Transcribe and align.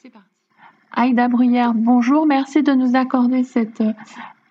C'est 0.00 0.10
parti. 0.10 0.28
Aïda 0.92 1.26
Bruyère, 1.26 1.74
bonjour. 1.74 2.24
Merci 2.24 2.62
de 2.62 2.72
nous 2.72 2.94
accorder 2.94 3.42
cette 3.42 3.80
euh, 3.80 3.92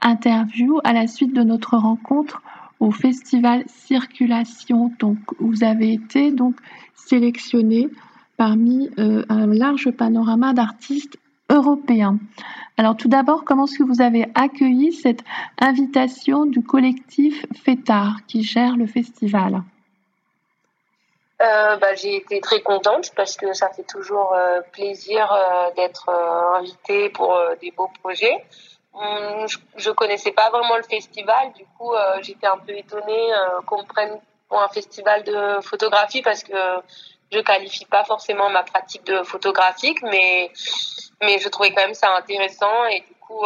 interview 0.01 0.79
à 0.83 0.92
la 0.92 1.08
suite 1.08 1.33
de 1.33 1.42
notre 1.42 1.77
rencontre 1.77 2.42
au 2.81 2.92
festival 2.92 3.63
Circulation. 3.68 4.91
Donc, 4.99 5.18
vous 5.39 5.63
avez 5.63 5.94
été 5.94 6.31
donc 6.31 6.55
sélectionné 6.96 7.88
parmi 8.36 8.89
euh, 8.99 9.23
un 9.29 9.47
large 9.47 9.89
panorama 9.91 10.54
d'artistes 10.54 11.18
européens. 11.50 12.20
Alors, 12.75 12.98
tout 12.98 13.07
d'abord, 13.07 13.45
comment 13.45 13.66
est-ce 13.66 13.77
que 13.77 13.84
vous 13.84 14.02
avez 14.02 14.25
accueilli 14.36 14.91
cette 14.91 15.23
invitation 15.59 16.45
du 16.45 16.61
collectif 16.61 17.45
FETAR 17.54 18.25
qui 18.27 18.43
gère 18.43 18.75
le 18.75 18.86
festival? 18.86 19.64
Euh, 21.39 21.75
bah, 21.77 21.93
j'ai 21.93 22.15
été 22.15 22.41
très 22.41 22.61
contente 22.61 23.11
parce 23.15 23.37
que 23.37 23.54
ça 23.54 23.69
fait 23.69 23.83
toujours 23.83 24.33
euh, 24.33 24.61
plaisir 24.71 25.31
euh, 25.31 25.69
d'être 25.75 26.09
invitée 26.09 27.09
pour 27.09 27.39
des 27.61 27.71
beaux 27.71 27.91
projets. 28.01 28.43
Hum, 28.93 29.45
je, 29.75 29.89
ne 29.89 29.93
connaissais 29.93 30.31
pas 30.31 30.50
vraiment 30.50 30.78
le 30.78 30.83
festival, 30.83 31.54
du 31.54 31.64
coup 31.78 31.93
j'étais 32.22 32.47
un 32.47 32.58
peu 32.58 32.75
étonnée 32.75 33.31
qu'on 33.67 33.83
me 33.83 33.88
prenne 33.88 34.19
pour 34.50 34.59
un 34.59 34.69
festival 34.69 35.23
de 35.23 35.61
photographie 35.61 36.23
parce 36.23 36.42
que 36.42 36.58
je 37.31 37.39
qualifie 37.42 37.86
pas 37.86 38.03
forcément 38.06 38.50
ma 38.50 38.64
pratique 38.64 39.03
de 39.03 39.22
photographique, 39.22 40.02
mais 40.02 40.52
mais 41.22 41.38
je 41.38 41.50
trouvais 41.50 41.72
quand 41.72 41.83
même 41.83 41.94
ça 41.94 42.16
intéressant 42.16 42.86
et 42.86 43.02
du 43.02 43.14
coup 43.22 43.45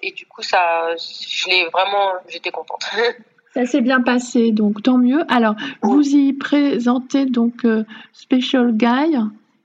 et 0.00 0.12
du 0.12 0.24
coup 0.24 0.42
ça 0.42 0.96
je 0.96 1.48
l'ai 1.50 1.66
vraiment 1.66 2.14
j'étais 2.28 2.50
contente. 2.50 2.86
Ça 3.54 3.66
s'est 3.66 3.80
bien 3.80 4.00
passé, 4.00 4.52
donc 4.52 4.82
tant 4.82 4.96
mieux. 4.96 5.24
Alors, 5.28 5.54
vous 5.82 6.02
y 6.02 6.32
présentez 6.32 7.26
donc 7.26 7.64
euh, 7.64 7.84
Special 8.12 8.72
Guy, 8.72 9.16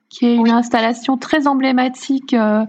qui 0.10 0.26
est 0.26 0.36
une 0.36 0.50
installation 0.50 1.18
très 1.18 1.46
emblématique 1.46 2.34
euh, 2.34 2.66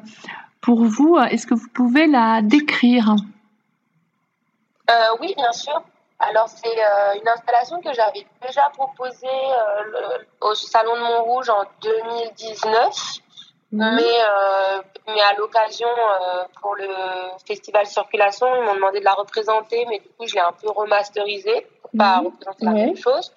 pour 0.60 0.84
vous. 0.84 1.16
Est-ce 1.16 1.46
que 1.46 1.54
vous 1.54 1.68
pouvez 1.72 2.06
la 2.06 2.42
décrire? 2.42 3.14
Euh, 4.90 4.94
Oui, 5.20 5.32
bien 5.36 5.52
sûr. 5.52 5.82
Alors, 6.18 6.48
c'est 6.48 6.68
une 7.20 7.28
installation 7.28 7.80
que 7.80 7.92
j'avais 7.94 8.26
déjà 8.46 8.62
proposée 8.74 9.26
au 10.40 10.54
Salon 10.54 10.96
de 10.96 11.00
Montrouge 11.00 11.50
en 11.50 11.64
2019. 11.82 13.20
Mhm. 13.76 13.94
Mais, 13.96 14.02
euh, 14.02 14.82
mais 15.08 15.20
à 15.20 15.34
l'occasion, 15.34 15.88
euh, 15.88 16.44
pour 16.60 16.74
le 16.76 16.88
festival 17.46 17.86
Circulation, 17.86 18.46
ils 18.56 18.62
m'ont 18.62 18.74
demandé 18.74 19.00
de 19.00 19.04
la 19.04 19.12
représenter, 19.12 19.84
mais 19.88 19.98
du 19.98 20.08
coup, 20.08 20.26
je 20.26 20.34
l'ai 20.34 20.40
un 20.40 20.52
peu 20.52 20.70
remasterisée 20.70 21.66
pour 21.82 21.90
pas 21.96 22.18
représenter 22.20 22.64
la 22.64 22.70
même 22.72 22.96
chose. 22.96 23.30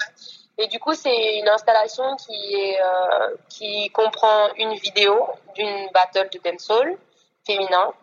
Et 0.58 0.68
du 0.68 0.80
coup, 0.80 0.94
c'est 0.94 1.40
une 1.40 1.50
installation 1.50 2.16
qui, 2.16 2.56
est, 2.56 2.80
euh, 2.82 3.36
qui 3.50 3.90
comprend 3.90 4.48
une 4.58 4.76
vidéo 4.76 5.28
d'une 5.56 5.90
battle 5.94 6.30
de 6.34 6.40
dancehall 6.44 6.98
féminin 7.46 7.94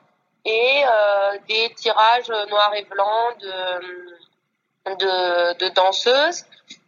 et 0.44 0.82
euh, 0.84 1.38
des 1.48 1.72
tirages 1.74 2.28
noirs 2.28 2.72
et 2.76 2.84
blancs 2.84 3.38
de, 3.40 4.94
de, 4.94 5.58
de 5.58 5.68
danseuses 5.74 6.44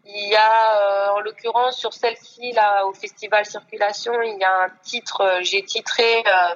il 0.09 0.29
y 0.31 0.37
a, 0.37 0.41
euh, 0.41 1.17
en 1.17 1.21
l'occurrence, 1.21 1.77
sur 1.77 1.93
celle-ci, 1.93 2.53
là, 2.53 2.87
au 2.87 2.95
festival 2.95 3.45
Circulation, 3.45 4.15
il 4.23 4.39
y 4.41 4.45
a 4.45 4.65
un 4.65 4.71
titre, 4.83 5.21
euh, 5.21 5.39
j'ai 5.43 5.63
titré 5.63 6.21
euh, 6.27 6.55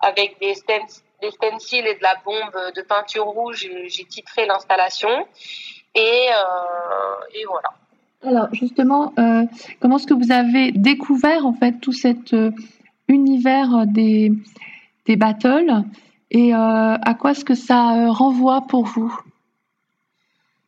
avec 0.00 0.38
des, 0.40 0.54
des 1.20 1.30
stencils 1.30 1.86
et 1.86 1.94
de 1.94 2.02
la 2.02 2.14
bombe 2.24 2.72
de 2.74 2.82
peinture 2.82 3.26
rouge, 3.26 3.68
j'ai 3.86 4.04
titré 4.04 4.46
l'installation. 4.46 5.26
Et, 5.94 6.28
et 7.34 7.44
voilà. 7.48 7.70
Alors, 8.22 8.48
justement, 8.52 9.14
comment 9.80 9.96
est-ce 9.96 10.06
que 10.06 10.12
vous 10.12 10.30
avez 10.30 10.70
découvert, 10.72 11.46
en 11.46 11.54
fait, 11.54 11.80
tout 11.80 11.94
cet 11.94 12.34
univers 13.08 13.86
des, 13.86 14.30
des 15.06 15.16
battles? 15.16 15.84
Et 16.30 16.52
à 16.52 17.16
quoi 17.18 17.30
est-ce 17.30 17.46
que 17.46 17.54
ça 17.54 18.10
renvoie 18.10 18.60
pour 18.68 18.84
vous? 18.84 19.18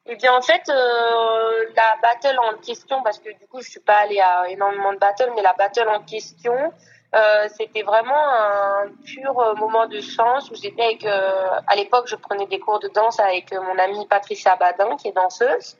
Eh 0.09 0.17
bien, 0.17 0.34
en 0.34 0.42
fait, 0.42 0.62
euh, 0.69 1.65
la 1.77 1.97
battle 2.03 2.38
en 2.38 2.56
question, 2.59 3.03
parce 3.03 3.19
que 3.19 3.31
du 3.38 3.47
coup, 3.47 3.60
je 3.60 3.71
suis 3.71 3.81
pas 3.81 3.99
allée 3.99 4.21
à 4.21 4.49
énormément 4.49 4.93
de 4.93 4.99
battles, 4.99 5.31
mais 5.37 5.43
la 5.43 5.53
battle 5.53 5.88
en 5.88 6.03
question, 6.03 6.72
euh, 7.15 7.49
c'était 7.56 7.82
vraiment 7.82 8.28
un 8.28 8.88
pur 9.05 9.38
euh, 9.38 9.55
moment 9.55 9.87
de 9.87 9.99
chance 10.00 10.50
où 10.50 10.55
j'étais 10.55 10.82
avec, 10.82 11.05
euh, 11.06 11.49
à 11.66 11.75
l'époque, 11.75 12.06
je 12.06 12.16
prenais 12.16 12.47
des 12.47 12.59
cours 12.59 12.81
de 12.81 12.88
danse 12.88 13.19
avec 13.19 13.50
euh, 13.53 13.62
mon 13.62 13.78
amie 13.78 14.06
Patricia 14.06 14.56
Badin, 14.56 14.94
qui 14.97 15.09
est 15.09 15.12
danseuse. 15.12 15.77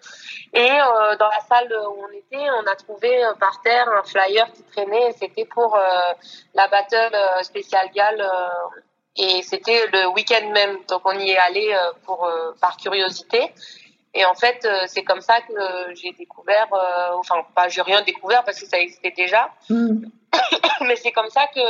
Et 0.55 0.71
dans 1.19 1.29
la 1.29 1.41
salle 1.47 1.71
où 1.71 2.05
on 2.05 2.09
était, 2.09 2.51
on 2.51 2.67
a 2.67 2.75
trouvé 2.77 3.23
par 3.39 3.61
terre 3.63 3.87
un 3.91 4.03
flyer 4.03 4.51
qui 4.53 4.63
traînait. 4.63 5.13
C'était 5.19 5.45
pour 5.45 5.79
la 6.55 6.69
battle 6.69 7.15
spéciale 7.43 7.91
Gall. 7.95 8.27
et 9.17 9.43
c'était 9.43 9.87
le 9.93 10.07
week-end 10.07 10.49
même. 10.55 10.79
Donc, 10.89 11.03
on 11.05 11.19
y 11.19 11.33
est 11.33 11.39
allé 11.39 11.77
pour, 12.07 12.31
par 12.63 12.79
curiosité. 12.79 13.53
Et 14.19 14.25
en 14.25 14.35
fait, 14.35 14.65
euh, 14.65 14.83
c'est 14.89 15.05
comme 15.05 15.21
ça 15.21 15.35
que 15.47 15.55
j'ai 15.95 16.11
découvert, 16.11 16.67
euh, 16.73 17.19
enfin, 17.21 17.37
pas 17.55 17.69
j'ai 17.69 17.83
rien 17.83 18.03
découvert 18.03 18.43
parce 18.43 18.61
que 18.61 18.67
ça 18.67 18.81
existait 18.81 19.15
déjà, 19.17 19.49
mm. 19.71 20.07
mais 20.81 20.97
c'est 20.97 21.13
comme 21.13 21.29
ça 21.29 21.43
que, 21.55 21.61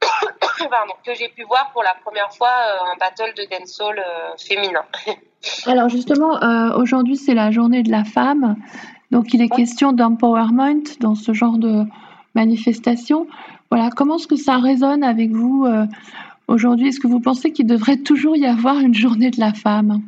que 1.04 1.14
j'ai 1.14 1.28
pu 1.30 1.42
voir 1.42 1.72
pour 1.72 1.82
la 1.82 1.96
première 2.04 2.32
fois 2.32 2.50
euh, 2.50 2.92
un 2.92 2.96
battle 3.00 3.34
de 3.36 3.48
dancehall 3.50 4.00
féminin. 4.38 4.84
Alors 5.66 5.88
justement, 5.88 6.38
aujourd'hui 6.76 7.16
c'est 7.16 7.34
la 7.34 7.50
journée 7.50 7.82
de 7.82 7.90
la 7.90 8.04
femme, 8.04 8.54
donc 9.10 9.34
il 9.34 9.42
est 9.42 9.48
question 9.48 9.90
d'empowerment 9.90 10.84
dans 11.00 11.16
ce 11.16 11.32
genre 11.32 11.58
de 11.58 11.82
manifestation. 12.36 13.26
Voilà, 13.72 13.90
comment 13.90 14.18
est-ce 14.18 14.28
que 14.28 14.36
ça 14.36 14.58
résonne 14.58 15.02
avec 15.02 15.32
vous 15.32 15.66
aujourd'hui? 16.46 16.90
Est-ce 16.90 17.00
que 17.00 17.08
vous 17.08 17.18
pensez 17.18 17.50
qu'il 17.50 17.66
devrait 17.66 17.96
toujours 17.96 18.36
y 18.36 18.46
avoir 18.46 18.78
une 18.78 18.94
journée 18.94 19.32
de 19.32 19.40
la 19.40 19.52
femme? 19.52 20.00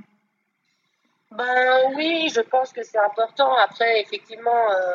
Ben 1.37 1.93
oui, 1.97 2.31
je 2.35 2.41
pense 2.41 2.73
que 2.73 2.83
c'est 2.83 2.99
important. 2.99 3.55
Après, 3.57 4.01
effectivement, 4.01 4.51
euh, 4.51 4.95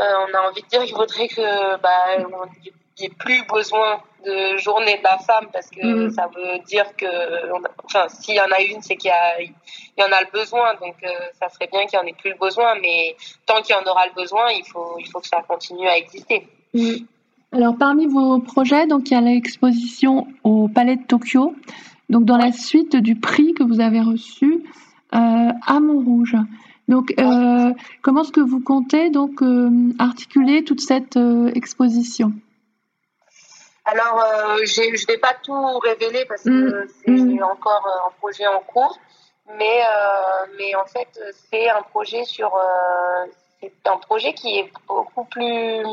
euh, 0.00 0.26
on 0.28 0.34
a 0.34 0.48
envie 0.48 0.62
de 0.62 0.68
dire 0.68 0.82
qu'il 0.82 0.94
faudrait 0.94 1.28
que 1.28 1.76
bah, 1.80 2.16
n'y 3.00 3.06
ait 3.06 3.10
plus 3.18 3.42
besoin 3.46 4.00
de 4.24 4.58
journée 4.58 4.98
de 4.98 5.02
la 5.02 5.18
femme 5.18 5.46
parce 5.52 5.70
que 5.70 6.06
mm. 6.06 6.10
ça 6.10 6.28
veut 6.34 6.58
dire 6.66 6.84
que, 6.96 7.06
enfin, 7.84 8.06
s'il 8.08 8.34
y 8.34 8.40
en 8.40 8.50
a 8.50 8.60
une, 8.60 8.82
c'est 8.82 8.96
qu'il 8.96 9.10
y, 9.10 9.44
y, 10.00 10.02
en 10.02 10.12
a 10.12 10.20
le 10.20 10.30
besoin. 10.32 10.74
Donc, 10.80 10.96
euh, 11.02 11.08
ça 11.38 11.48
serait 11.48 11.68
bien 11.72 11.86
qu'il 11.86 11.98
n'y 11.98 12.04
en 12.04 12.08
ait 12.08 12.16
plus 12.18 12.30
le 12.30 12.38
besoin. 12.38 12.74
Mais 12.80 13.16
tant 13.46 13.62
qu'il 13.62 13.74
y 13.74 13.78
en 13.78 13.90
aura 13.90 14.06
le 14.06 14.14
besoin, 14.14 14.50
il 14.50 14.64
faut, 14.64 14.96
il 14.98 15.08
faut 15.08 15.20
que 15.20 15.28
ça 15.28 15.42
continue 15.46 15.88
à 15.88 15.96
exister. 15.96 16.46
Mm. 16.74 17.04
Alors, 17.52 17.76
parmi 17.76 18.06
vos 18.06 18.38
projets, 18.38 18.86
donc, 18.86 19.10
il 19.10 19.14
y 19.14 19.16
a 19.16 19.20
l'exposition 19.20 20.28
au 20.44 20.68
Palais 20.68 20.96
de 20.96 21.04
Tokyo. 21.04 21.54
Donc, 22.08 22.24
dans 22.24 22.36
la 22.36 22.52
suite 22.52 22.96
du 22.96 23.16
prix 23.16 23.54
que 23.54 23.62
vous 23.62 23.80
avez 23.80 24.00
reçu, 24.00 24.64
à 25.12 25.80
Montrouge. 25.80 26.36
Donc, 26.90 27.14
euh, 27.20 27.72
comment 28.02 28.22
est-ce 28.22 28.32
que 28.32 28.40
vous 28.40 28.60
comptez 28.60 29.10
donc 29.10 29.42
euh, 29.42 29.70
articuler 30.00 30.64
toute 30.64 30.80
cette 30.80 31.16
exposition? 31.54 32.32
Alors, 33.84 34.20
je 34.64 34.82
ne 34.82 35.06
vais 35.06 35.18
pas 35.18 35.34
tout 35.40 35.78
révéler 35.78 36.24
parce 36.26 36.42
que 36.42 36.84
mm. 36.84 36.88
c'est 37.04 37.10
mm. 37.10 37.42
encore 37.44 37.86
un 38.06 38.10
projet 38.18 38.46
en 38.46 38.60
cours, 38.60 38.98
mais 39.56 39.82
mais 40.58 40.74
en 40.74 40.84
fait, 40.84 41.08
c'est 41.50 41.70
un 41.70 41.82
projet 41.82 42.24
sur 42.24 42.52
c'est 43.60 43.72
un 43.86 43.96
projet 43.98 44.32
qui 44.32 44.58
est 44.58 44.72
beaucoup 44.88 45.24
plus 45.24 45.84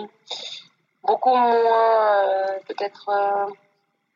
beaucoup 1.03 1.35
moins 1.35 2.25
peut-être 2.67 3.11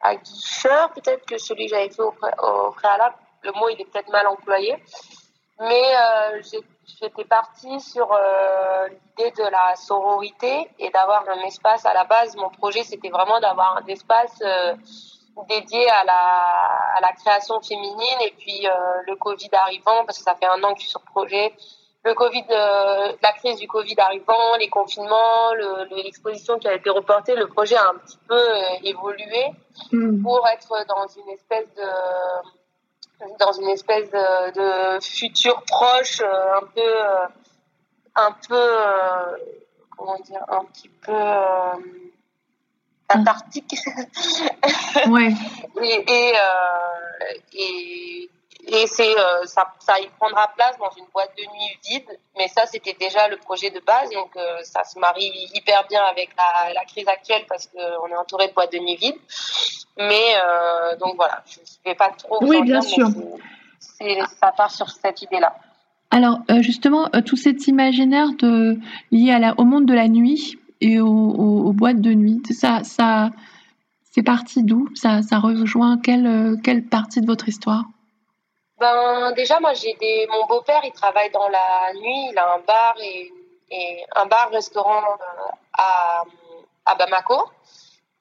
aguicheur 0.02 0.92
peut-être 0.94 1.26
que 1.26 1.38
celui 1.38 1.66
que 1.66 1.76
j'avais 1.76 1.90
fait 1.90 2.02
au 2.02 2.72
préalable 2.72 3.16
le 3.44 3.52
mot 3.54 3.70
il 3.70 3.82
est 3.82 3.86
peut-être 3.86 4.10
mal 4.10 4.28
employé, 4.28 4.76
mais 5.60 5.96
euh, 5.96 6.42
j'étais 7.00 7.26
partie 7.26 7.80
sur 7.80 8.12
euh, 8.12 8.88
l'idée 8.88 9.32
de 9.32 9.44
la 9.44 9.76
sororité 9.76 10.70
et 10.80 10.90
d'avoir 10.90 11.24
un 11.30 11.40
espace 11.46 11.86
à 11.86 11.94
la 11.94 12.04
base. 12.04 12.36
Mon 12.36 12.50
projet 12.50 12.84
c'était 12.84 13.10
vraiment 13.10 13.40
d'avoir 13.40 13.78
un 13.78 13.86
espace 13.88 14.42
euh, 14.42 14.76
dédié 15.48 15.90
à 15.90 16.04
la, 16.04 16.98
à 16.98 17.02
la 17.02 17.14
création 17.14 17.62
féminine 17.62 18.18
et 18.22 18.34
puis 18.38 18.68
le 19.08 19.16
Covid 19.16 19.50
arrivant, 19.54 20.06
parce 20.06 20.18
que 20.18 20.24
ça 20.24 20.36
fait 20.36 20.46
un 20.46 20.62
an 20.64 20.74
que 20.74 20.80
je 20.80 20.82
suis 20.82 20.90
sur 20.90 21.02
le 21.06 21.12
projet, 21.12 21.54
le 22.04 22.14
Covid, 22.14 22.44
la 22.50 23.32
crise 23.38 23.58
du 23.58 23.68
Covid 23.68 23.96
arrivant, 23.98 24.58
les 24.60 24.68
confinements, 24.68 25.54
l'exposition 25.92 26.60
qui 26.60 26.68
a 26.68 26.74
été 26.74 26.90
reportée, 26.90 27.36
le 27.36 27.48
projet 27.48 27.78
a 27.78 27.90
un 27.90 27.98
petit 28.00 28.18
peu 28.28 28.44
évolué 28.84 29.52
mmh. 29.94 30.22
pour 30.22 30.46
être 30.50 30.86
dans 30.88 31.08
une 31.08 31.30
espèce 31.30 31.74
de 31.76 31.88
dans 33.40 33.52
une 33.54 33.70
espèce 33.70 34.10
de, 34.12 35.00
futur 35.02 35.64
proche, 35.64 36.22
euh, 36.22 36.58
un 36.58 36.66
peu, 36.74 36.82
euh, 36.82 37.28
un 38.16 38.32
peu, 38.48 38.56
euh, 38.56 39.38
comment 39.98 40.20
dire, 40.20 40.44
un 40.48 40.66
petit 40.66 40.90
peu 40.90 41.14
antarctique. 43.10 43.76
ouais. 45.10 45.34
et, 45.82 46.06
et, 46.08 46.34
et, 47.54 48.30
et 48.74 48.88
c'est 48.88 49.20
euh, 49.20 49.46
ça, 49.46 49.74
ça 49.80 50.00
y 50.00 50.08
prendra 50.18 50.48
place 50.56 50.78
dans 50.80 50.90
une 50.98 51.06
boîte 51.14 51.32
de 51.38 51.44
nuit 51.44 51.78
vide. 51.90 52.18
Mais 52.38 52.48
ça, 52.48 52.66
c'était 52.66 52.96
déjà 52.98 53.28
le 53.28 53.36
projet 53.36 53.70
de 53.70 53.82
base, 53.82 54.10
donc 54.12 54.32
euh, 54.38 54.60
ça 54.64 54.86
se 54.86 54.98
marie 54.98 55.30
hyper 55.54 55.86
bien 55.90 56.02
avec 56.10 56.30
la, 56.38 56.74
la 56.74 56.86
crise 56.86 57.08
actuelle 57.10 57.44
parce 57.50 57.68
qu'on 57.68 58.08
est 58.08 58.16
entouré 58.16 58.48
de 58.48 58.54
boîtes 58.54 58.72
de 58.72 58.78
nuit 58.80 58.96
vides. 58.96 59.20
Mais 59.98 60.36
euh, 60.36 60.96
donc 60.96 61.16
voilà, 61.18 61.44
je 61.50 61.60
ne 61.60 61.92
vais 61.92 61.96
pas 61.96 62.12
trop. 62.18 62.38
Oui, 62.46 62.62
bien 62.62 62.82
sûr. 62.82 63.10
ça 64.40 64.54
part 64.56 64.72
sur 64.72 64.90
cette 64.90 65.22
idée-là. 65.22 65.54
Alors 66.10 66.40
justement, 66.60 67.10
tout 67.26 67.38
cet 67.38 67.68
imaginaire 67.68 68.30
de, 68.40 68.78
lié 69.12 69.32
à 69.32 69.40
la, 69.40 69.54
au 69.58 69.66
monde 69.66 69.86
de 69.86 69.94
la 69.94 70.08
nuit 70.08 70.58
et 70.80 71.02
aux, 71.02 71.08
aux 71.08 71.74
boîtes 71.74 72.02
de 72.02 72.14
nuit, 72.14 72.42
ça, 72.52 72.84
ça, 72.84 73.32
c'est 74.12 74.24
parti 74.24 74.64
d'où? 74.64 74.88
Ça, 74.94 75.22
ça 75.22 75.40
rejoint 75.40 75.98
quelle, 75.98 76.58
quelle 76.64 76.84
partie 76.86 77.22
de 77.22 77.28
votre 77.28 77.48
histoire? 77.50 77.86
Ben, 78.82 79.32
déjà, 79.34 79.60
moi, 79.60 79.74
j'ai 79.74 79.94
des. 79.94 80.28
Mon 80.32 80.46
beau-père, 80.48 80.82
il 80.84 80.92
travaille 80.92 81.30
dans 81.30 81.48
la 81.48 81.94
nuit. 81.94 82.30
Il 82.32 82.38
a 82.38 82.56
un 82.56 82.60
bar 82.60 82.96
et, 83.00 83.32
un 84.16 84.26
bar-restaurant 84.26 85.04
euh, 85.04 85.84
à, 86.86 86.96
Bamako. 86.96 87.44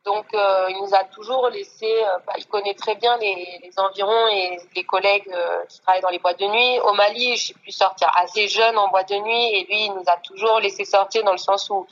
Donc, 0.04 0.26
euh, 0.34 0.66
il 0.68 0.76
nous 0.82 0.94
a 0.94 1.04
toujours 1.04 1.48
laissé. 1.48 1.86
Euh, 1.86 2.18
bah, 2.26 2.34
il 2.36 2.46
connaît 2.46 2.74
très 2.74 2.94
bien 2.94 3.16
les, 3.18 3.58
les, 3.62 3.78
environs 3.78 4.28
et 4.28 4.58
les 4.76 4.84
collègues 4.84 5.30
qui 5.68 5.80
travaillent 5.80 6.02
dans 6.02 6.10
les 6.10 6.18
boîtes 6.18 6.38
de 6.38 6.46
nuit. 6.46 6.78
Au 6.80 6.92
Mali, 6.92 7.36
j'ai 7.36 7.54
pu 7.54 7.72
sortir 7.72 8.12
assez 8.16 8.46
jeune 8.46 8.76
en 8.76 8.88
boîte 8.88 9.08
de 9.08 9.16
nuit 9.16 9.46
et 9.54 9.64
lui, 9.64 9.86
il 9.86 9.94
nous 9.94 10.04
a 10.06 10.18
toujours 10.18 10.60
laissé 10.60 10.84
sortir 10.84 11.24
dans 11.24 11.32
le 11.32 11.38
sens 11.38 11.70
où 11.70 11.86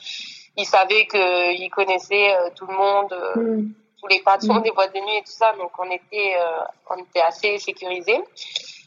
il 0.55 0.65
savait 0.65 1.07
qu'il 1.07 1.69
connaissait 1.71 2.35
tout 2.55 2.67
le 2.67 2.75
monde. 2.75 3.15
Mm 3.35 3.71
tous 3.99 4.07
les 4.07 4.21
patrons 4.21 4.55
mm. 4.55 4.63
des 4.63 4.71
boîtes 4.71 4.93
de 4.93 4.99
nuit 4.99 5.17
et 5.17 5.23
tout 5.23 5.31
ça, 5.31 5.53
donc 5.53 5.71
on 5.77 5.89
était, 5.91 6.37
euh, 6.39 6.63
on 6.89 6.97
était 6.97 7.21
assez 7.21 7.57
sécurisés. 7.57 8.23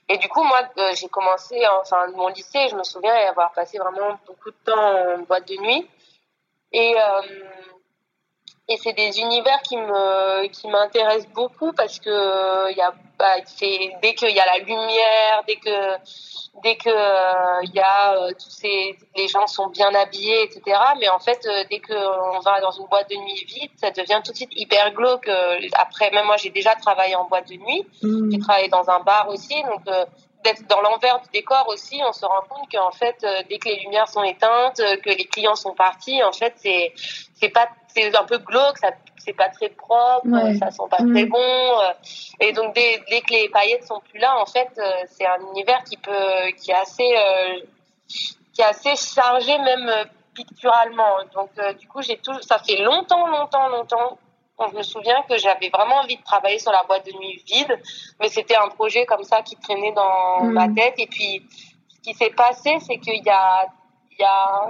Et 0.09 0.19
du 0.19 0.29
coup, 0.29 0.43
moi, 0.43 0.63
euh, 0.79 0.93
j'ai 0.95 1.09
commencé, 1.09 1.57
enfin, 1.81 2.07
mon 2.15 2.29
lycée, 2.29 2.69
je 2.71 2.77
me 2.77 2.83
souviens 2.83 3.15
avoir 3.29 3.53
passé 3.53 3.79
vraiment 3.79 4.19
beaucoup 4.27 4.51
de 4.51 4.57
temps 4.65 5.15
en 5.15 5.19
boîte 5.21 5.49
de 5.49 5.57
nuit. 5.57 5.89
Et, 6.73 6.95
euh, 6.97 7.23
et 8.73 8.77
c'est 8.79 8.93
des 8.93 9.21
univers 9.21 9.61
qui 9.63 9.77
me 9.77 10.47
qui 10.49 10.69
m'intéressent 10.69 11.33
beaucoup 11.33 11.73
parce 11.73 11.99
que 11.99 12.71
il 12.71 12.77
y 12.77 12.81
a 12.81 12.93
bah, 13.19 13.37
c'est 13.45 13.93
dès 14.03 14.15
qu'il 14.15 14.35
y 14.35 14.41
a 14.41 14.47
la 14.47 14.59
lumière 14.65 15.43
dès 15.47 15.57
que 15.57 15.97
dès 16.63 16.77
que 16.77 16.89
il 16.89 17.71
euh, 17.71 17.75
y 17.75 17.81
a 17.81 18.17
euh, 18.17 18.31
tous 18.33 18.51
ces 18.51 18.97
les 19.17 19.29
gens 19.29 19.47
sont 19.47 19.69
bien 19.69 19.93
habillés 19.95 20.45
etc 20.45 20.61
mais 20.99 21.09
en 21.09 21.19
fait 21.19 21.41
euh, 21.47 21.65
dès 21.71 21.81
que 21.81 21.95
on 22.37 22.41
va 22.41 22.61
dans 22.61 22.71
une 22.71 22.87
boîte 22.87 23.11
de 23.11 23.17
nuit 23.17 23.45
vide 23.47 23.71
ça 23.77 23.91
devient 23.91 24.21
tout 24.25 24.33
de 24.33 24.37
suite 24.37 24.53
hyper 24.57 24.93
glauque 24.93 25.31
après 25.75 26.11
même 26.11 26.27
moi 26.27 26.37
j'ai 26.37 26.51
déjà 26.51 26.75
travaillé 26.75 27.15
en 27.15 27.27
boîte 27.27 27.49
de 27.49 27.57
nuit 27.57 27.87
mmh. 28.03 28.31
j'ai 28.33 28.39
travaillé 28.39 28.69
dans 28.69 28.89
un 28.89 29.01
bar 29.01 29.29
aussi 29.29 29.63
donc 29.63 29.83
d'être 30.45 30.67
dans 30.69 30.81
l'envers 30.81 31.21
du 31.21 31.29
décor 31.33 31.67
aussi, 31.69 32.01
on 32.07 32.13
se 32.13 32.25
rend 32.25 32.43
compte 32.49 32.71
qu'en 32.71 32.91
fait, 32.91 33.25
dès 33.49 33.59
que 33.59 33.69
les 33.69 33.81
lumières 33.81 34.09
sont 34.09 34.23
éteintes, 34.23 34.81
que 35.03 35.11
les 35.11 35.25
clients 35.25 35.55
sont 35.55 35.75
partis, 35.75 36.23
en 36.23 36.33
fait, 36.33 36.55
c'est 36.57 36.93
c'est 37.35 37.49
pas 37.49 37.69
c'est 37.95 38.17
un 38.17 38.25
peu 38.25 38.39
glauque, 38.39 38.79
ça 38.79 38.91
c'est 39.25 39.33
pas 39.33 39.49
très 39.49 39.69
propre, 39.69 40.29
ça 40.59 40.71
sent 40.71 40.83
pas 40.91 40.97
très 40.97 41.27
bon. 41.27 41.39
Euh, 41.39 41.93
et 42.41 42.53
donc 42.53 42.75
dès, 42.75 43.03
dès, 43.09 43.21
que 43.21 43.33
les 43.33 43.49
paillettes 43.49 43.85
sont 43.85 44.01
plus 44.11 44.19
là, 44.19 44.37
en 44.41 44.47
fait, 44.47 44.71
euh, 44.79 44.91
c'est 45.09 45.27
un 45.27 45.41
univers 45.53 45.83
qui 45.85 45.97
peut, 45.97 46.51
qui 46.59 46.71
est 46.71 46.75
assez, 46.75 47.17
euh, 47.17 47.61
qui 48.53 48.63
est 48.63 48.65
assez 48.65 48.97
chargé 48.97 49.57
même 49.59 49.91
picturalement. 50.35 51.19
Donc 51.35 51.51
du 51.79 51.87
coup, 51.89 52.03
j'ai 52.03 52.17
tout, 52.19 52.41
ça 52.43 52.59
fait 52.59 52.83
longtemps, 52.83 53.27
longtemps, 53.29 53.69
longtemps. 53.69 54.19
Je 54.71 54.77
me 54.77 54.83
souviens 54.83 55.23
que 55.29 55.37
j'avais 55.39 55.69
vraiment 55.71 55.97
envie 55.97 56.17
de 56.17 56.23
travailler 56.23 56.59
sur 56.59 56.73
la 56.73 56.83
boîte 56.85 57.07
de 57.07 57.13
nuit 57.19 57.43
vide, 57.47 57.81
mais 58.21 58.29
c'était 58.29 58.57
un 58.57 58.69
projet 58.69 59.07
comme 59.07 59.25
ça 59.25 59.43
qui 59.43 59.57
traînait 59.57 59.93
dans 59.93 60.45
mm. 60.45 60.53
ma 60.53 60.69
tête. 60.69 60.95
Et 60.99 61.07
puis, 61.07 61.43
ce 61.89 62.01
qui 62.01 62.15
s'est 62.15 62.31
passé, 62.31 62.77
c'est 62.81 62.99
qu'il 62.99 63.23
y 63.25 63.31
a, 63.31 63.67
il 64.11 64.21
y 64.21 64.25
a 64.25 64.69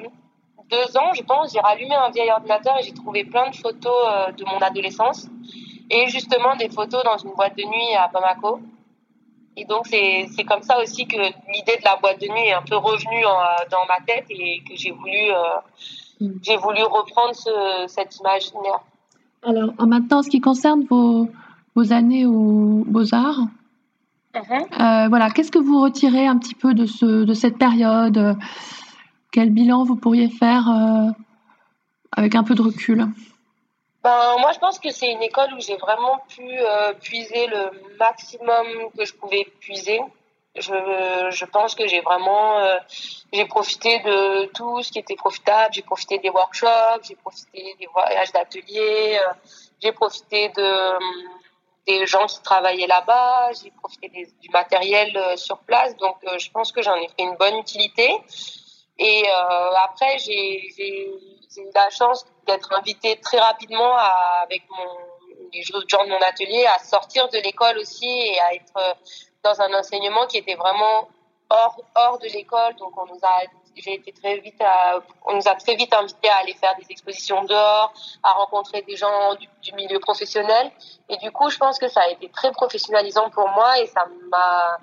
deux 0.70 0.96
ans, 0.96 1.12
je 1.14 1.22
pense, 1.22 1.52
j'ai 1.52 1.60
rallumé 1.60 1.94
un 1.94 2.10
vieil 2.10 2.30
ordinateur 2.30 2.78
et 2.78 2.82
j'ai 2.82 2.94
trouvé 2.94 3.24
plein 3.24 3.50
de 3.50 3.56
photos 3.56 4.06
euh, 4.10 4.32
de 4.32 4.44
mon 4.44 4.58
adolescence 4.58 5.26
et 5.90 6.06
justement 6.08 6.56
des 6.56 6.70
photos 6.70 7.02
dans 7.04 7.18
une 7.18 7.34
boîte 7.34 7.56
de 7.56 7.64
nuit 7.64 7.94
à 7.94 8.08
Bamako. 8.08 8.60
Et 9.54 9.66
donc 9.66 9.86
c'est 9.86 10.44
comme 10.48 10.62
ça 10.62 10.80
aussi 10.80 11.06
que 11.06 11.16
l'idée 11.16 11.76
de 11.76 11.84
la 11.84 11.96
boîte 11.96 12.18
de 12.20 12.26
nuit 12.28 12.46
est 12.46 12.54
un 12.54 12.62
peu 12.62 12.76
revenue 12.76 13.22
dans 13.70 13.84
ma 13.86 13.98
tête 14.06 14.24
et 14.30 14.62
que 14.66 14.74
j'ai 14.74 14.92
voulu 14.92 15.30
euh, 15.30 15.42
mm. 16.20 16.38
j'ai 16.42 16.56
voulu 16.56 16.82
reprendre 16.84 17.34
ce, 17.34 17.84
cet 17.86 18.16
imaginaire. 18.16 18.80
Alors 19.42 19.72
maintenant, 19.86 20.18
en 20.18 20.22
ce 20.22 20.30
qui 20.30 20.40
concerne 20.40 20.84
vos, 20.84 21.28
vos 21.74 21.92
années 21.92 22.26
aux 22.26 22.84
Beaux-Arts, 22.86 23.46
uh-huh. 24.34 24.50
euh, 24.80 25.08
voilà, 25.08 25.30
qu'est-ce 25.30 25.50
que 25.50 25.58
vous 25.58 25.80
retirez 25.80 26.26
un 26.26 26.38
petit 26.38 26.54
peu 26.54 26.74
de, 26.74 26.86
ce, 26.86 27.24
de 27.24 27.34
cette 27.34 27.58
période? 27.58 28.36
Quel 29.32 29.50
bilan 29.50 29.84
vous 29.84 29.96
pourriez 29.96 30.28
faire 30.28 30.68
euh, 30.68 31.10
avec 32.12 32.34
un 32.34 32.44
peu 32.44 32.54
de 32.54 32.62
recul? 32.62 33.06
Ben, 34.04 34.36
moi, 34.40 34.50
je 34.52 34.58
pense 34.58 34.78
que 34.78 34.90
c'est 34.90 35.10
une 35.10 35.22
école 35.22 35.54
où 35.56 35.60
j'ai 35.60 35.76
vraiment 35.76 36.20
pu 36.28 36.42
euh, 36.42 36.92
puiser 37.00 37.46
le 37.46 37.96
maximum 37.98 38.90
que 38.96 39.04
je 39.04 39.14
pouvais 39.14 39.46
puiser. 39.60 40.00
Je, 40.54 41.30
je 41.30 41.44
pense 41.46 41.74
que 41.74 41.86
j'ai 41.86 42.00
vraiment 42.00 42.58
euh, 42.58 42.76
j'ai 43.32 43.46
profité 43.46 44.00
de 44.00 44.46
tout 44.52 44.82
ce 44.82 44.92
qui 44.92 44.98
était 44.98 45.16
profitable. 45.16 45.72
J'ai 45.72 45.82
profité 45.82 46.18
des 46.18 46.28
workshops, 46.28 47.04
j'ai 47.04 47.16
profité 47.16 47.74
des 47.78 47.86
voyages 47.86 48.32
d'atelier, 48.32 49.18
j'ai 49.80 49.92
profité 49.92 50.50
de 50.50 50.98
des 51.86 52.06
gens 52.06 52.26
qui 52.26 52.40
travaillaient 52.42 52.86
là-bas, 52.86 53.50
j'ai 53.60 53.70
profité 53.72 54.08
du 54.08 54.50
matériel 54.50 55.18
sur 55.36 55.58
place. 55.58 55.96
Donc, 55.96 56.16
je 56.38 56.48
pense 56.50 56.70
que 56.70 56.80
j'en 56.80 56.94
ai 56.94 57.08
fait 57.08 57.24
une 57.24 57.34
bonne 57.36 57.56
utilité. 57.56 58.08
Et 58.98 59.24
euh, 59.26 59.70
après, 59.82 60.18
j'ai 60.18 60.64
eu 61.56 61.70
la 61.74 61.90
chance 61.90 62.24
d'être 62.46 62.72
invitée 62.72 63.18
très 63.20 63.38
rapidement 63.38 63.96
à, 63.96 64.42
avec 64.42 64.62
mon, 64.70 65.11
les 65.52 65.62
gens 65.62 66.04
de 66.04 66.10
mon 66.10 66.22
atelier 66.28 66.66
à 66.66 66.78
sortir 66.78 67.28
de 67.28 67.38
l'école 67.38 67.78
aussi 67.78 68.08
et 68.08 68.40
à 68.40 68.54
être 68.54 68.76
euh, 68.76 68.94
dans 69.42 69.60
un 69.60 69.72
enseignement 69.74 70.26
qui 70.26 70.38
était 70.38 70.54
vraiment 70.54 71.08
hors, 71.50 71.80
hors 71.94 72.18
de 72.18 72.26
l'école. 72.26 72.74
Donc, 72.76 72.92
on 72.96 73.06
nous 73.06 73.20
a 73.22 73.42
j'ai 73.76 73.94
été 73.94 74.12
très 74.12 74.38
vite 74.38 74.60
à, 74.60 75.00
on 75.26 75.36
nous 75.36 75.48
a 75.48 75.54
très 75.54 75.74
vite 75.74 75.92
invités 75.94 76.28
à 76.28 76.36
aller 76.36 76.54
faire 76.54 76.74
des 76.78 76.86
expositions 76.90 77.44
dehors, 77.44 77.92
à 78.22 78.32
rencontrer 78.32 78.82
des 78.82 78.96
gens 78.96 79.34
du, 79.62 79.72
milieu 79.74 79.98
professionnel. 79.98 80.70
Et 81.08 81.16
du 81.18 81.30
coup, 81.30 81.50
je 81.50 81.58
pense 81.58 81.78
que 81.78 81.88
ça 81.88 82.02
a 82.02 82.08
été 82.08 82.28
très 82.28 82.52
professionnalisant 82.52 83.30
pour 83.30 83.48
moi 83.48 83.78
et 83.80 83.86
ça 83.86 84.06
m'a 84.30 84.78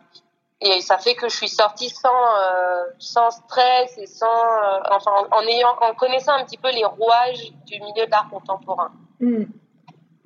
et 0.61 0.81
ça 0.81 0.97
fait 0.97 1.15
que 1.15 1.29
je 1.29 1.35
suis 1.37 1.47
sortie 1.47 1.89
sans 1.89 2.09
euh, 2.09 3.29
stress 3.29 3.97
et 3.97 4.07
sans 4.07 4.25
euh, 4.25 4.79
enfin 4.91 5.11
en, 5.31 5.41
ayant 5.43 5.73
en 5.79 5.93
connaissant 5.93 6.33
un 6.33 6.43
petit 6.43 6.57
peu 6.57 6.69
les 6.69 6.83
rouages 6.83 7.53
du 7.65 7.79
milieu 7.79 8.07
d'art 8.07 8.27
contemporain. 8.29 8.91
Hmm. 9.21 9.45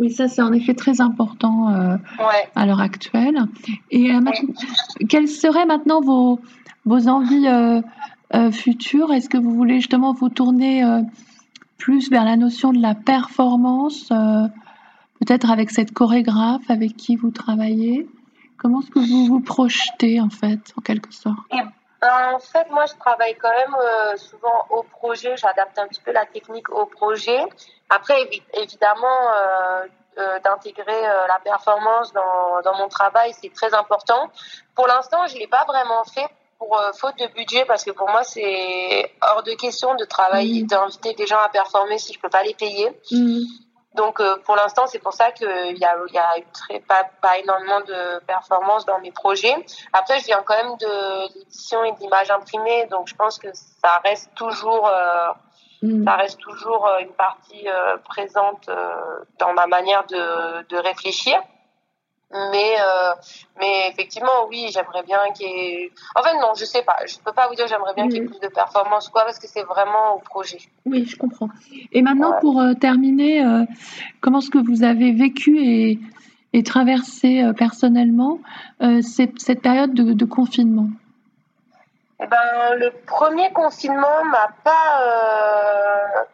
Oui, 0.04 0.12
ça 0.12 0.28
c'est 0.28 0.42
en 0.42 0.52
effet 0.52 0.74
très 0.74 1.00
important 1.00 1.70
euh, 1.70 1.96
à 2.56 2.66
l'heure 2.66 2.82
actuelle. 2.82 3.46
Et 3.90 4.12
quelles 5.08 5.30
seraient 5.30 5.66
maintenant 5.66 6.02
vos 6.02 6.42
vos 6.86 7.08
envies 7.08 7.48
futures? 8.52 9.14
Est-ce 9.14 9.30
que 9.30 9.38
vous 9.38 9.56
voulez 9.56 9.76
justement 9.76 10.12
vous 10.12 10.28
tourner 10.28 10.84
plus 11.78 12.10
vers 12.10 12.26
la 12.26 12.36
notion 12.36 12.74
de 12.74 12.82
la 12.82 12.96
performance, 12.96 14.10
peut-être 14.10 15.50
avec 15.50 15.72
cette 15.72 15.94
chorégraphe 15.94 16.70
avec 16.70 16.98
qui 16.98 17.16
vous 17.16 17.32
travaillez? 17.32 18.06
Comment 18.58 18.82
est-ce 18.82 18.92
que 18.92 19.00
vous 19.00 19.26
vous 19.26 19.40
projetez, 19.40 20.20
en 20.20 20.30
fait, 20.30 20.74
en 20.76 20.82
quelque 20.82 21.14
sorte? 21.14 21.38
Eh 21.54 21.62
En 22.04 22.40
fait, 22.40 22.70
moi, 22.70 22.86
je 22.86 22.96
travaille 22.96 23.36
quand 23.36 23.50
même 23.50 23.76
euh, 23.76 24.18
souvent 24.18 24.66
au 24.70 24.84
projet. 24.84 25.38
J'adapte 25.38 25.78
un 25.80 25.88
petit 25.88 26.02
peu 26.02 26.12
la 26.12 26.26
technique 26.26 26.70
au 26.70 26.86
projet. 26.86 27.40
Après, 27.90 28.30
évidemment, 28.54 29.32
euh, 29.34 29.86
euh, 30.18 30.40
d'intégrer 30.40 31.02
la 31.02 31.40
performance 31.44 32.12
dans, 32.12 32.62
dans 32.62 32.78
mon 32.78 32.90
travail, 32.90 33.34
c'est 33.42 33.54
très 33.54 33.74
important. 33.74 34.30
Pour 34.76 34.88
l'instant, 34.88 35.28
je 35.28 35.36
ne 35.36 35.40
l'ai 35.40 35.48
pas 35.48 35.64
vraiment 35.66 36.04
fait 36.04 36.28
pour 36.60 36.80
faute 36.96 37.18
de 37.18 37.28
budget 37.34 37.66
parce 37.66 37.84
que 37.84 37.92
pour 37.92 38.08
moi 38.10 38.24
c'est 38.24 39.12
hors 39.22 39.44
de 39.44 39.52
question 39.54 39.96
de 39.96 40.06
travailler, 40.06 40.64
mmh. 40.64 40.68
d'inviter 40.68 41.14
des 41.14 41.26
gens 41.26 41.40
à 41.40 41.50
performer 41.50 41.98
si 41.98 42.14
je 42.14 42.20
peux 42.20 42.30
pas 42.30 42.44
les 42.44 42.54
payer. 42.54 42.90
Mmh. 43.12 43.42
Donc 43.96 44.20
euh, 44.20 44.38
pour 44.46 44.56
l'instant, 44.56 44.88
c'est 44.88 45.00
pour 45.00 45.14
ça 45.14 45.32
qu'il 45.32 45.48
y 45.48 45.86
a, 45.86 45.96
il 46.08 46.14
y 46.14 46.18
a 46.18 46.34
très, 46.52 46.80
pas, 46.80 47.04
pas 47.22 47.38
énormément 47.38 47.82
de 47.82 48.20
performances 48.26 48.86
dans 48.86 49.00
mes 49.00 49.12
projets. 49.12 49.56
Après, 49.94 50.20
je 50.20 50.26
viens 50.26 50.42
quand 50.44 50.56
même 50.56 50.78
de 50.78 51.34
l'édition 51.36 51.84
et 51.84 51.92
d'images 51.94 52.32
imprimées, 52.32 52.88
donc 52.88 53.08
je 53.08 53.16
pense 53.16 53.38
que 53.38 53.50
ça 53.54 54.02
reste 54.04 54.34
toujours, 54.36 54.88
euh, 54.88 55.32
mm. 55.84 56.06
ça 56.06 56.16
reste 56.16 56.40
toujours 56.40 56.88
euh, 56.88 57.00
une 57.00 57.14
partie 57.14 57.68
euh, 57.68 57.98
présente 57.98 58.70
dans 59.38 59.54
ma 59.54 59.68
manière 59.68 60.06
de, 60.08 60.68
de 60.68 60.78
réfléchir. 60.78 61.40
Mais, 62.34 62.76
euh, 62.80 63.12
mais 63.60 63.90
effectivement, 63.90 64.48
oui, 64.50 64.68
j'aimerais 64.74 65.04
bien 65.04 65.20
qu'il 65.36 65.48
y 65.48 65.52
ait. 65.52 65.92
En 66.16 66.24
fait, 66.24 66.34
non, 66.40 66.54
je 66.58 66.66
sais 66.66 66.82
pas. 66.82 66.96
Je 67.06 67.18
peux 67.24 67.32
pas 67.32 67.48
vous 67.48 67.54
dire 67.54 67.68
j'aimerais 67.68 67.94
bien 67.94 68.08
qu'il 68.08 68.18
y 68.18 68.26
ait 68.26 68.26
plus 68.26 68.40
de 68.40 68.48
performance, 68.48 69.10
quoi, 69.10 69.24
parce 69.24 69.38
que 69.38 69.48
c'est 69.48 69.64
vraiment 69.64 70.16
au 70.16 70.20
projet. 70.20 70.58
Oui, 70.86 71.06
je 71.06 71.16
comprends. 71.16 71.50
Et 71.92 72.02
maintenant, 72.02 72.40
pour 72.42 72.60
euh, 72.60 72.74
terminer, 72.74 73.46
euh, 73.46 73.64
comment 74.20 74.40
est-ce 74.40 74.50
que 74.50 74.58
vous 74.58 74.84
avez 74.84 75.12
vécu 75.12 75.60
et, 75.64 76.00
et 76.54 76.64
traversé 76.64 77.44
personnellement 77.56 78.40
cette 79.02 79.62
période 79.62 79.94
de, 79.94 80.26
confinement? 80.26 80.88
Eh 82.20 82.26
ben, 82.26 82.76
le 82.78 82.92
premier 83.06 83.52
confinement 83.54 84.24
m'a 84.26 84.50
pas 84.64 86.26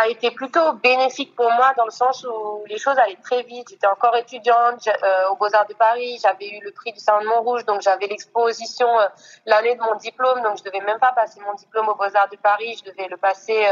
a 0.00 0.08
été 0.08 0.30
plutôt 0.30 0.72
bénéfique 0.74 1.34
pour 1.34 1.50
moi 1.50 1.72
dans 1.76 1.84
le 1.84 1.90
sens 1.90 2.24
où 2.24 2.64
les 2.66 2.78
choses 2.78 2.96
allaient 2.98 3.18
très 3.22 3.42
vite. 3.42 3.68
J'étais 3.70 3.86
encore 3.86 4.14
étudiante 4.16 4.86
euh, 4.88 5.30
au 5.30 5.36
Beaux-Arts 5.36 5.66
de 5.66 5.74
Paris, 5.74 6.18
j'avais 6.22 6.48
eu 6.48 6.60
le 6.62 6.70
prix 6.72 6.92
du 6.92 7.00
Salon 7.00 7.22
de 7.22 7.26
Montrouge, 7.26 7.64
donc 7.64 7.80
j'avais 7.82 8.06
l'exposition 8.06 8.88
euh, 8.98 9.06
l'année 9.46 9.74
de 9.74 9.80
mon 9.80 9.96
diplôme, 9.96 10.40
donc 10.42 10.58
je 10.58 10.64
devais 10.64 10.80
même 10.80 10.98
pas 11.00 11.12
passer 11.12 11.40
mon 11.40 11.54
diplôme 11.54 11.88
au 11.88 11.94
Beaux-Arts 11.94 12.28
de 12.30 12.36
Paris, 12.36 12.80
je 12.84 12.90
devais 12.90 13.08
le 13.08 13.16
passer 13.16 13.66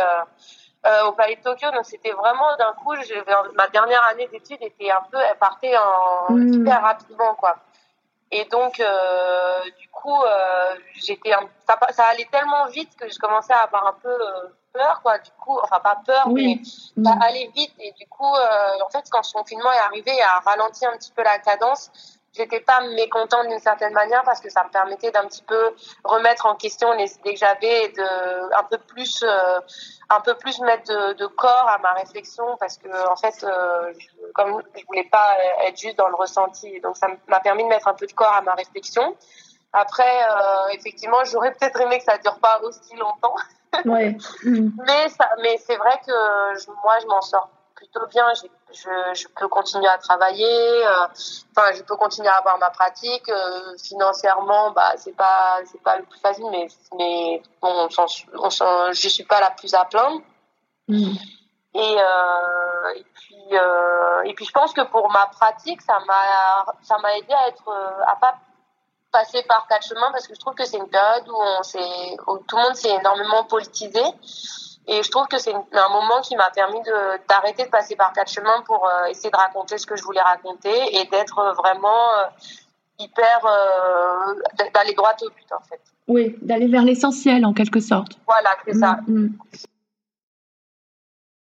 euh, 0.87 1.05
au 1.07 1.13
Palais 1.13 1.37
de 1.37 1.43
Tokyo. 1.43 1.71
Donc 1.71 1.85
c'était 1.85 2.13
vraiment 2.13 2.57
d'un 2.57 2.73
coup, 2.73 2.95
je, 2.97 3.55
ma 3.55 3.69
dernière 3.69 4.05
année 4.09 4.29
d'études 4.29 4.63
était 4.63 4.91
un 4.91 5.03
peu, 5.11 5.19
elle 5.19 5.39
partait 5.39 5.77
en 5.77 6.33
mmh. 6.33 6.53
hyper 6.55 6.83
rapidement 6.83 7.35
quoi. 7.35 7.57
Et 8.31 8.45
donc, 8.47 8.83
du 9.79 9.89
coup, 9.89 10.23
j'étais, 10.95 11.31
ça, 11.67 11.79
ça, 11.91 12.07
allait 12.07 12.29
tellement 12.31 12.67
vite 12.67 12.95
que 12.97 13.09
je 13.09 13.19
commençais 13.19 13.53
à 13.53 13.61
avoir 13.61 13.87
un 13.87 13.97
peu 14.03 14.19
peur, 14.77 15.01
quoi. 15.03 15.19
Du 15.19 15.31
coup, 15.33 15.59
enfin 15.63 15.81
pas 15.81 16.01
peur, 16.05 16.29
mais 16.29 16.61
ça 16.65 17.17
allait 17.23 17.51
vite. 17.55 17.73
Et 17.79 17.93
du 17.93 18.07
coup, 18.07 18.35
euh, 18.35 18.85
en 18.85 18.91
fait, 18.91 19.05
quand 19.11 19.23
ce 19.23 19.33
confinement 19.33 19.73
est 19.73 19.79
arrivé, 19.79 20.13
a 20.23 20.41
ralenti 20.41 20.85
un 20.87 20.97
petit 20.97 21.13
peu 21.13 21.23
la 21.23 21.39
cadence. 21.39 21.91
J'étais 22.37 22.61
pas 22.61 22.81
mécontente 22.95 23.49
d'une 23.49 23.59
certaine 23.59 23.95
manière 23.95 24.23
parce 24.25 24.41
que 24.41 24.51
ça 24.51 24.65
me 24.65 24.71
permettait 24.71 25.11
d'un 25.11 25.25
petit 25.27 25.43
peu 25.43 25.75
remettre 26.05 26.47
en 26.47 26.55
question 26.55 26.93
les 26.93 27.15
idées 27.15 27.33
que 27.33 27.39
j'avais 27.39 27.85
et 27.85 27.89
de 27.89 28.59
un 28.59 28.63
peu 28.65 28.79
plus, 28.79 29.23
euh, 29.23 29.61
un 30.11 30.21
peu 30.21 30.35
plus 30.35 30.61
mettre 30.61 31.15
de, 31.15 31.27
corps 31.27 31.69
à 31.69 31.79
ma 31.79 31.93
réflexion 31.93 32.45
parce 32.59 32.77
que 32.79 32.89
en 33.09 33.17
fait, 33.17 33.43
euh, 33.45 33.93
comme 34.35 34.63
je 34.75 34.85
voulais 34.87 35.09
pas 35.11 35.37
être 35.67 35.79
juste 35.79 35.97
dans 35.97 36.09
le 36.09 36.15
ressenti, 36.15 36.81
donc 36.81 36.97
ça 36.97 37.09
m'a 37.27 37.41
permis 37.41 37.65
de 37.65 37.69
mettre 37.69 37.89
un 37.89 37.95
peu 37.95 38.07
de 38.07 38.13
corps 38.13 38.35
à 38.35 38.43
ma 38.43 38.55
réflexion. 38.55 39.17
Après, 39.73 40.21
effectivement, 40.73 41.23
j'aurais 41.25 41.53
peut-être 41.53 41.79
aimé 41.81 41.99
que 41.99 42.05
ça 42.05 42.17
dure 42.19 42.39
pas 42.39 42.61
aussi 42.63 42.97
longtemps. 42.97 43.35
Ouais. 43.85 44.17
mais 44.45 45.09
ça, 45.11 45.29
mais 45.43 45.59
c'est 45.59 45.77
vrai 45.77 46.01
que 46.07 46.73
moi, 46.83 46.99
je 47.01 47.07
m'en 47.07 47.21
sors 47.21 47.51
plutôt 47.77 48.07
bien. 48.09 48.25
Je, 48.35 48.89
je, 49.15 49.29
peux 49.29 49.49
continuer 49.49 49.87
à 49.87 49.99
travailler. 49.99 50.87
Euh, 50.87 51.07
enfin, 51.57 51.73
je 51.75 51.83
peux 51.83 51.97
continuer 51.97 52.29
à 52.29 52.37
avoir 52.37 52.59
ma 52.59 52.71
pratique. 52.71 53.29
Euh, 53.29 53.77
financièrement, 53.79 54.73
bah, 54.73 54.93
c'est 54.97 55.15
pas, 55.15 55.61
c'est 55.71 55.83
pas 55.83 55.99
le 55.99 56.05
plus 56.05 56.19
facile, 56.19 56.47
mais, 56.51 56.67
mais 56.99 57.43
bon, 57.63 57.89
on 57.99 58.05
on 58.43 58.51
je 58.93 59.09
suis 59.09 59.25
pas 59.25 59.41
la 59.41 59.51
plus 59.51 59.73
à 59.75 59.85
plaindre. 59.85 60.21
Mm. 60.89 61.13
Et, 61.75 61.97
euh, 62.01 62.95
et 62.97 63.05
puis, 63.15 63.45
et 64.25 64.35
puis, 64.35 64.47
je 64.47 64.53
pense 64.53 64.73
que 64.73 64.81
pour 64.81 65.11
ma 65.11 65.27
pratique, 65.27 65.83
ça 65.83 65.99
m'a, 66.07 66.73
ça 66.83 66.97
m'a 66.99 67.17
aidé 67.19 67.33
à 67.33 67.49
être, 67.49 67.71
à 68.07 68.17
pas 68.17 68.35
passer 69.13 69.43
par 69.45 69.67
quatre 69.67 69.87
chemins 69.87 70.11
parce 70.11 70.27
que 70.27 70.35
je 70.35 70.41
trouve 70.41 70.55
que 70.55 70.65
c'est 70.65 70.79
une 70.79 70.89
période 70.89 71.29
où, 71.29 71.37
on 72.27 72.39
tout 72.39 72.57
le 72.57 72.63
monde 72.63 72.75
s'est 72.75 72.95
énormément 72.95 73.45
politisé. 73.45 74.03
Et 74.89 75.03
je 75.03 75.11
trouve 75.11 75.27
que 75.27 75.39
c'est 75.39 75.53
un 75.53 75.89
moment 75.89 76.21
qui 76.23 76.37
m'a 76.37 76.51
permis 76.51 76.81
d'arrêter 77.29 77.65
de, 77.65 77.71
passer 77.71 77.97
par 77.97 78.13
quatre 78.13 78.31
chemins 78.31 78.63
pour 78.67 78.87
euh, 78.87 79.07
essayer 79.07 79.31
de 79.31 79.37
raconter 79.37 79.79
ce 79.79 79.87
que 79.87 79.97
je 79.97 80.03
voulais 80.05 80.21
raconter 80.21 81.01
et 81.01 81.05
d'être 81.07 81.55
vraiment 81.57 82.13
euh, 82.19 82.27
hyper. 83.01 83.45
Euh, 83.45 84.69
d'aller 84.73 84.95
droit 84.95 85.15
au 85.23 85.31
but, 85.31 85.53
en 85.53 85.63
fait. 85.69 85.81
Oui, 86.07 86.37
d'aller 86.41 86.69
vers 86.69 86.83
l'essentiel, 86.83 87.45
en 87.45 87.53
quelque 87.53 87.81
sorte. 87.81 88.13
Voilà, 88.27 88.51
c'est 88.65 88.75
ça. 88.75 88.99
Mm, 89.09 89.25
mm. 89.25 89.39